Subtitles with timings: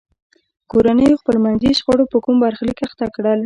[0.71, 3.39] کورنیو خپلمنځي شخړو په کوم برخلیک اخته کړل.